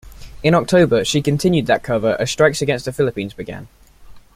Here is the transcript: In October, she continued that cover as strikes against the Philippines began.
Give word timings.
In 0.41 0.55
October, 0.55 1.05
she 1.05 1.21
continued 1.21 1.67
that 1.67 1.83
cover 1.83 2.17
as 2.19 2.31
strikes 2.31 2.59
against 2.59 2.85
the 2.85 2.91
Philippines 2.91 3.35
began. 3.35 3.67